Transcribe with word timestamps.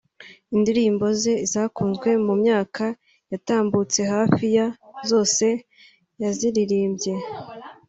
indirimbo 0.55 1.05
ze 1.21 1.33
zakunzwe 1.51 2.09
mu 2.25 2.33
myaka 2.41 2.85
yatambutse 3.31 3.99
hafi 4.13 4.45
ya 4.57 4.67
zose 5.09 5.45
yaziririmbye 6.21 7.13